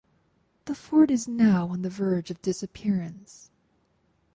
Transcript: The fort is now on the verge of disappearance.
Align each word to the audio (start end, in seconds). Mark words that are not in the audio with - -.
The 0.65 0.73
fort 0.73 1.11
is 1.11 1.27
now 1.27 1.67
on 1.69 1.83
the 1.83 1.89
verge 1.91 2.31
of 2.31 2.41
disappearance. 2.41 3.51